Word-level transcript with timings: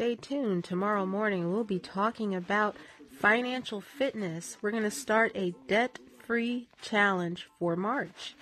stay 0.00 0.16
tuned. 0.16 0.64
Tomorrow 0.64 1.04
morning, 1.04 1.52
we'll 1.52 1.62
be 1.62 1.78
talking 1.78 2.34
about 2.34 2.74
financial 3.10 3.82
fitness. 3.82 4.56
We're 4.62 4.70
going 4.70 4.82
to 4.82 4.90
start 4.90 5.30
a 5.34 5.52
debt 5.68 5.98
free 6.24 6.70
challenge 6.80 7.50
for 7.58 7.76
March. 7.76 8.34